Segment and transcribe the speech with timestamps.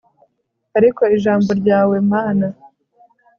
[0.77, 2.47] ariko ijambo ryawe mana